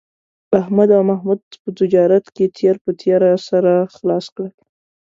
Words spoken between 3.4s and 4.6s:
سره خلاص کړل